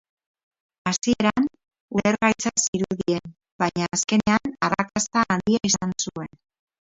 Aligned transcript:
Hasieran, 0.91 1.43
ulergaitza 1.97 2.51
zirudien, 2.63 3.33
baina 3.63 3.89
azkenean 3.99 4.55
arrakasta 4.69 5.27
handia 5.35 5.63
izan 5.73 5.93
zuen. 6.07 6.35